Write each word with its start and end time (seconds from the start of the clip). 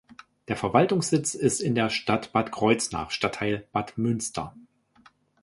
Der 0.47 0.55
Verwaltungssitz 0.55 1.35
ist 1.35 1.61
in 1.61 1.75
der 1.75 1.91
Stadt 1.91 2.33
Bad 2.33 2.51
Kreuznach, 2.51 3.11
Stadtteil 3.11 3.67
Bad 3.71 3.99
Münster. 3.99 4.55